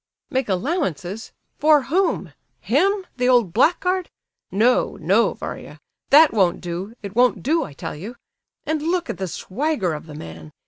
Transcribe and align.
"Make 0.31 0.49
allowances? 0.49 1.31
For 1.59 1.83
whom? 1.83 2.33
Him—the 2.59 3.29
old 3.29 3.53
blackguard? 3.53 4.09
No, 4.49 4.97
no, 4.99 5.35
Varia—that 5.35 6.33
won't 6.33 6.59
do! 6.59 6.95
It 7.03 7.15
won't 7.15 7.43
do, 7.43 7.63
I 7.63 7.73
tell 7.73 7.95
you! 7.95 8.15
And 8.65 8.81
look 8.81 9.11
at 9.11 9.19
the 9.19 9.27
swagger 9.27 9.93
of 9.93 10.07
the 10.07 10.15
man! 10.15 10.53